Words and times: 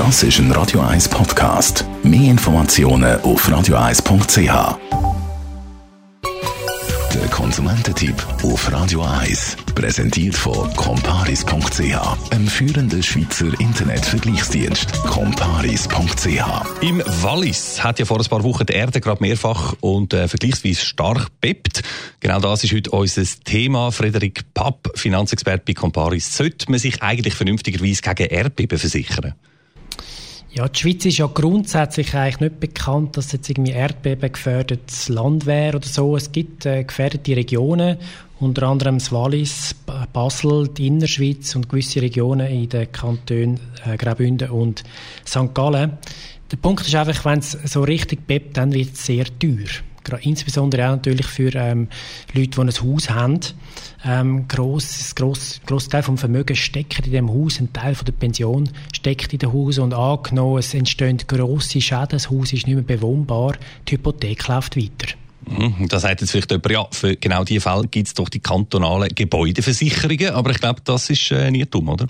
Das 0.00 0.22
ist 0.22 0.38
ein 0.38 0.50
Radio 0.52 0.80
1 0.80 1.10
Podcast. 1.10 1.84
Mehr 2.02 2.30
Informationen 2.30 3.20
auf 3.20 3.46
radio1.ch. 3.46 4.78
Der 7.14 7.28
Konsumententipp 7.28 8.14
auf 8.42 8.72
Radio 8.72 9.02
1 9.02 9.58
präsentiert 9.74 10.34
von 10.34 10.74
comparis.ch, 10.74 12.32
einem 12.32 12.48
führenden 12.48 13.02
Schweizer 13.02 13.52
Internetvergleichsdienst. 13.60 14.90
comparis.ch. 15.02 16.80
Im 16.80 17.02
Wallis 17.20 17.84
hat 17.84 17.98
ja 17.98 18.06
vor 18.06 18.20
ein 18.20 18.24
paar 18.24 18.42
Wochen 18.42 18.64
die 18.64 18.72
Erde 18.72 19.02
gerade 19.02 19.22
mehrfach 19.22 19.74
und 19.80 20.14
äh, 20.14 20.28
vergleichsweise 20.28 20.82
stark 20.82 21.28
bebt. 21.42 21.82
Genau 22.20 22.40
das 22.40 22.64
ist 22.64 22.72
heute 22.72 22.90
unser 22.92 23.24
Thema. 23.44 23.92
Frederik 23.92 24.54
Papp, 24.54 24.92
Finanzexperte 24.94 25.64
bei 25.66 25.74
Comparis. 25.74 26.34
Sollte 26.34 26.70
man 26.70 26.80
sich 26.80 27.02
eigentlich 27.02 27.34
vernünftigerweise 27.34 28.00
gegen 28.00 28.30
Erdbeben 28.30 28.78
versichern? 28.78 29.34
Ja, 30.52 30.68
die 30.68 30.80
Schweiz 30.80 31.04
ist 31.04 31.18
ja 31.18 31.26
grundsätzlich 31.26 32.12
eigentlich 32.14 32.40
nicht 32.40 32.60
bekannt, 32.60 33.16
dass 33.16 33.30
jetzt 33.30 33.48
irgendwie 33.48 33.70
Erdbeben 33.70 34.32
gefährdetes 34.32 35.08
Land 35.08 35.46
wäre 35.46 35.76
oder 35.76 35.86
so. 35.86 36.16
Es 36.16 36.32
gibt 36.32 36.66
äh, 36.66 36.82
gefährdete 36.82 37.36
Regionen, 37.36 37.98
unter 38.40 38.64
anderem 38.64 38.98
das 38.98 39.12
Wallis, 39.12 39.76
Basel, 40.12 40.66
die 40.66 40.88
Innerschweiz 40.88 41.54
und 41.54 41.68
gewisse 41.68 42.02
Regionen 42.02 42.48
in 42.48 42.68
den 42.68 42.90
Kantonen 42.90 43.60
äh, 43.86 43.96
Graubünden 43.96 44.50
und 44.50 44.82
St. 45.24 45.54
Gallen. 45.54 45.98
Der 46.50 46.56
Punkt 46.56 46.84
ist 46.84 46.96
einfach, 46.96 47.24
wenn 47.24 47.38
es 47.38 47.52
so 47.52 47.82
richtig 47.82 48.26
bebt, 48.26 48.56
dann 48.56 48.72
wird 48.72 48.94
es 48.94 49.06
sehr 49.06 49.26
teuer 49.38 49.68
insbesondere 50.22 50.86
auch 50.86 50.90
natürlich 50.92 51.26
für 51.26 51.54
ähm, 51.54 51.88
Leute, 52.34 52.50
die 52.50 52.60
ein 52.60 52.68
Haus 52.70 53.10
haben. 53.10 53.40
Ähm, 54.04 54.48
gross, 54.48 55.14
gross, 55.14 55.60
gross 55.66 55.88
Teil 55.88 56.02
vom 56.02 56.18
Vermögen 56.18 56.56
steckt 56.56 57.06
in 57.06 57.12
dem 57.12 57.30
Haus, 57.30 57.60
ein 57.60 57.72
Teil 57.72 57.94
von 57.94 58.06
der 58.06 58.12
Pension 58.12 58.70
steckt 58.94 59.32
in 59.32 59.38
dem 59.38 59.52
Haus 59.52 59.78
und 59.78 59.92
angenommen, 59.92 60.58
es 60.58 60.74
entstehen 60.74 61.18
grosse 61.26 61.80
Schäden, 61.80 62.08
das 62.10 62.30
Haus 62.30 62.52
ist 62.52 62.66
nicht 62.66 62.74
mehr 62.74 62.82
bewohnbar, 62.82 63.54
die 63.88 63.92
Hypothek 63.92 64.48
läuft 64.48 64.76
weiter. 64.76 65.14
Mhm. 65.46 65.88
Da 65.88 65.98
sagt 65.98 66.20
jetzt 66.20 66.30
vielleicht 66.30 66.50
jemand, 66.50 66.70
ja, 66.70 66.86
für 66.90 67.16
genau 67.16 67.44
diese 67.44 67.60
Fälle 67.60 67.86
gibt 67.88 68.08
es 68.08 68.14
doch 68.14 68.28
die 68.28 68.40
kantonalen 68.40 69.08
Gebäudeversicherungen, 69.14 70.30
aber 70.30 70.50
ich 70.50 70.58
glaube, 70.58 70.80
das 70.84 71.10
ist 71.10 71.30
äh, 71.30 71.50
nie 71.50 71.64
dumm, 71.64 71.88
oder? 71.88 72.06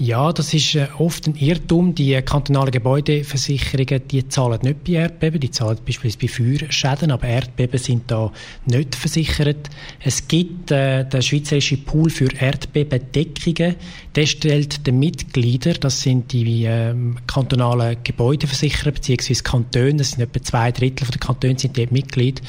Ja, 0.00 0.32
das 0.32 0.54
ist 0.54 0.76
äh, 0.76 0.86
oft 0.98 1.26
ein 1.26 1.34
Irrtum. 1.34 1.92
Die 1.92 2.22
kantonalen 2.22 2.70
Gebäudeversicherungen, 2.70 4.06
die 4.06 4.28
zahlen 4.28 4.60
nicht 4.62 4.84
bei 4.84 4.92
Erdbeben, 4.92 5.40
die 5.40 5.50
zahlen 5.50 5.76
beispielsweise 5.84 6.18
bei 6.18 6.28
Feuerschäden, 6.28 7.10
aber 7.10 7.26
Erdbeben 7.26 7.78
sind 7.78 8.08
da 8.08 8.30
nicht 8.64 8.94
versichert. 8.94 9.68
Es 9.98 10.28
gibt 10.28 10.70
äh, 10.70 11.04
den 11.04 11.20
schweizerischen 11.20 11.82
Pool 11.82 12.10
für 12.10 12.28
Erdbebendeckungen. 12.32 13.74
Der 14.14 14.26
stellt 14.26 14.86
den 14.86 15.00
Mitglieder, 15.00 15.74
das 15.74 16.00
sind 16.00 16.32
die 16.32 16.64
äh, 16.64 16.94
kantonalen 17.26 17.96
Gebäudeversicherer 18.04 18.92
bzw. 18.92 19.34
Kantone, 19.42 19.96
das 19.96 20.12
sind 20.12 20.20
etwa 20.20 20.40
zwei 20.40 20.70
Drittel 20.70 21.08
der 21.08 21.18
Kantone 21.18 21.58
sind 21.58 21.76
dort 21.76 21.90
Mitglied. 21.90 22.40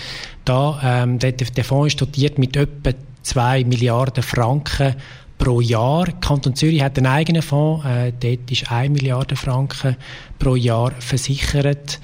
Da, 0.46 0.80
ähm, 0.84 1.18
der, 1.18 1.32
der 1.32 1.64
Fonds 1.64 1.96
ist 1.96 2.02
dotiert 2.02 2.38
mit 2.38 2.56
etwa 2.56 2.92
zwei 3.24 3.64
Milliarden 3.64 4.22
Franken 4.22 4.96
pro 5.40 5.62
Jahr. 5.62 6.06
Kanton 6.22 6.54
Zürich 6.54 6.84
hat 6.84 6.98
einen 6.98 7.08
eigenen 7.08 7.42
Fonds, 7.42 7.84
äh, 7.86 8.12
dort 8.20 8.52
ist 8.52 8.72
1 8.72 8.94
Milliarde 8.94 9.36
Franken 9.36 9.98
pro 10.38 10.56
Jahr 10.56 10.92
versichert 11.00 12.00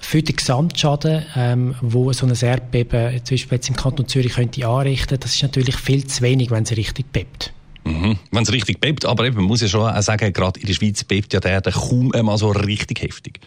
für 0.00 0.22
den 0.22 0.36
Gesamtschaden, 0.36 1.24
ähm, 1.36 1.74
wo 1.80 2.12
so 2.12 2.26
ein 2.26 2.34
Erdbeben 2.34 3.24
zum 3.24 3.34
Beispiel 3.34 3.56
jetzt 3.56 3.68
im 3.68 3.76
Kanton 3.76 4.08
Zürich 4.08 4.34
könnte 4.34 4.66
anrichten. 4.66 5.18
Das 5.18 5.34
ist 5.34 5.42
natürlich 5.42 5.76
viel 5.76 6.06
zu 6.06 6.22
wenig, 6.22 6.50
wenn 6.50 6.64
es 6.64 6.76
richtig 6.76 7.10
bebt. 7.12 7.52
Mhm. 7.84 8.18
Wenn 8.30 8.42
es 8.42 8.52
richtig 8.52 8.80
bebt, 8.80 9.06
aber 9.06 9.24
eben, 9.24 9.36
man 9.36 9.44
muss 9.46 9.62
ja 9.62 9.68
schon 9.68 9.88
auch 9.88 10.02
sagen, 10.02 10.32
gerade 10.32 10.60
in 10.60 10.66
der 10.66 10.74
Schweiz 10.74 11.02
bebt 11.04 11.32
ja 11.32 11.40
der, 11.40 11.60
der 11.60 11.72
kaum 11.72 12.12
einmal 12.12 12.36
so 12.36 12.50
richtig 12.50 13.02
heftig. 13.02 13.40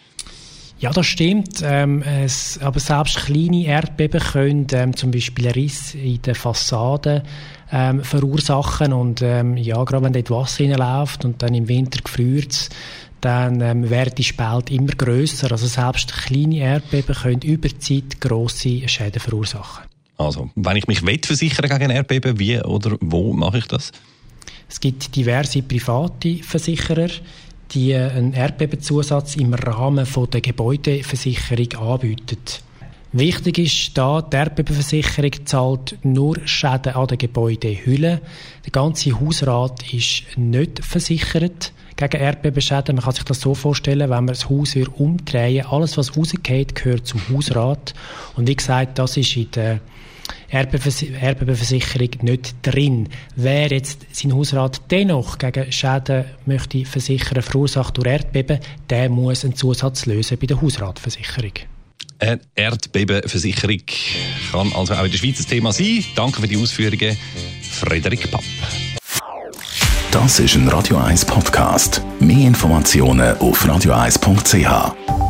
Ja, 0.79 0.91
das 0.91 1.05
stimmt. 1.05 1.61
Ähm, 1.63 2.01
es, 2.01 2.59
aber 2.61 2.79
selbst 2.79 3.25
kleine 3.25 3.65
Erdbeben 3.65 4.19
können 4.19 4.67
ähm, 4.73 4.95
zum 4.95 5.11
Beispiel 5.11 5.49
Riss 5.49 5.95
in 5.95 6.21
der 6.23 6.35
Fassade 6.35 7.23
ähm, 7.73 8.03
verursachen. 8.03 8.93
Und 8.93 9.21
ähm, 9.21 9.57
ja, 9.57 9.83
gerade 9.83 10.05
wenn 10.05 10.13
dort 10.13 10.31
Wasser 10.31 10.63
reinläuft 10.63 11.25
und 11.25 11.41
dann 11.41 11.53
im 11.53 11.67
Winter 11.67 11.99
gefriert 12.01 12.69
dann 13.23 13.61
ähm, 13.61 13.89
werden 13.89 14.15
die 14.17 14.23
Spälte 14.23 14.73
immer 14.73 14.91
grösser. 14.91 15.51
Also 15.51 15.65
selbst 15.67 16.13
kleine 16.13 16.57
Erdbeben 16.57 17.15
können 17.15 17.41
über 17.41 17.69
die 17.69 17.79
Zeit 17.79 18.19
grosse 18.19 18.87
Schäden 18.87 19.21
verursachen. 19.21 19.85
Also, 20.17 20.49
wenn 20.55 20.77
ich 20.77 20.87
mich 20.87 20.99
versichern 20.99 21.69
gegen 21.69 21.89
Erdbeben, 21.89 22.37
wie 22.37 22.59
oder 22.61 22.97
wo 22.99 23.33
mache 23.33 23.59
ich 23.59 23.67
das? 23.67 23.91
Es 24.69 24.79
gibt 24.79 25.15
diverse 25.15 25.61
private 25.61 26.43
Versicherer, 26.43 27.09
die 27.71 27.95
einen 27.95 28.33
Erdbebenzusatz 28.33 29.35
im 29.35 29.53
Rahmen 29.53 30.05
von 30.05 30.29
der 30.29 30.41
Gebäudeversicherung 30.41 31.73
anbieten. 31.75 32.37
Wichtig 33.15 33.59
ist 33.59 33.95
da, 33.95 34.23
die 34.23 34.35
Erdbebenversicherung 34.37 35.45
zahlt 35.45 35.99
nur 36.01 36.35
Schäden 36.45 36.95
an 36.95 37.05
den 37.05 37.19
Gebäudehüllen. 37.19 38.19
Der 38.65 38.71
ganze 38.71 39.19
Hausrat 39.19 39.93
ist 39.93 40.23
nicht 40.35 40.83
versichert 40.83 41.73
gegen 41.95 42.19
Erdbebenschäden. 42.19 42.95
Man 42.95 43.05
kann 43.05 43.13
sich 43.13 43.23
das 43.23 43.39
so 43.39 43.53
vorstellen, 43.53 44.09
wenn 44.09 44.25
man 44.25 44.27
das 44.27 44.49
Haus 44.49 44.75
umdrehen 44.97 45.67
alles 45.67 45.95
was 45.95 46.17
rausgeht, 46.17 46.73
gehört 46.73 47.05
zum 47.05 47.21
Hausrat. 47.29 47.93
Und 48.35 48.47
wie 48.47 48.55
gesagt, 48.55 48.97
das 48.97 49.15
ist 49.15 49.37
in 49.37 49.51
der 49.51 49.79
Erdbebenversicherung 50.49 52.09
nicht 52.21 52.55
drin. 52.63 53.09
Wer 53.35 53.67
jetzt 53.67 54.07
sein 54.11 54.33
Hausrat 54.33 54.81
dennoch 54.89 55.37
gegen 55.37 55.71
Schäden 55.71 56.25
möchte 56.47 56.83
versichern, 56.85 57.43
verursacht 57.43 57.95
durch 57.95 58.07
Erdbeben, 58.07 58.57
der 58.89 59.09
muss 59.09 59.45
einen 59.45 59.55
Zusatz 59.55 60.07
lösen 60.07 60.39
bei 60.39 60.47
der 60.47 60.59
Hausratversicherung. 60.59 61.53
Eine 62.23 62.39
Erdbebenversicherung 62.55 63.81
kann 64.53 64.71
also 64.73 64.93
auch 64.93 65.03
in 65.03 65.11
der 65.11 65.17
Schweiz 65.17 65.41
ein 65.41 65.45
Thema 65.45 65.73
sein. 65.73 66.05
Danke 66.15 66.39
für 66.39 66.47
die 66.47 66.55
Ausführungen, 66.55 67.17
Frederik 67.69 68.31
Papp. 68.31 68.43
Das 70.09 70.39
ist 70.39 70.55
ein 70.55 70.69
Radio 70.69 70.99
1 70.99 71.25
Podcast. 71.25 72.01
Mehr 72.21 72.47
Informationen 72.47 73.37
auf 73.39 73.65
radio1.ch. 73.65 75.22